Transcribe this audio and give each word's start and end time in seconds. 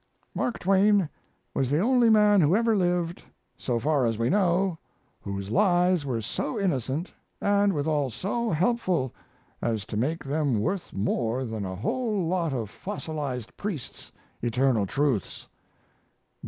Mark 0.33 0.57
Twain 0.57 1.07
was 1.53 1.69
the 1.69 1.79
only 1.79 2.09
man 2.09 2.41
who 2.41 2.55
ever 2.55 2.75
lived, 2.75 3.21
so 3.55 3.77
far 3.77 4.07
as 4.07 4.17
we 4.17 4.31
know, 4.31 4.79
whose 5.21 5.51
lies 5.51 6.07
were 6.07 6.21
so 6.21 6.59
innocent, 6.59 7.13
and 7.39 7.71
withal 7.71 8.09
so 8.09 8.49
helpful, 8.49 9.13
as 9.61 9.85
to 9.85 9.95
make 9.97 10.23
them 10.23 10.59
worth 10.59 10.91
more 10.91 11.45
than 11.45 11.65
a 11.65 11.75
whole 11.75 12.25
lot 12.25 12.51
of 12.51 12.67
fossilized 12.67 13.55
priests' 13.57 14.11
eternal 14.41 14.87
truths. 14.87 15.47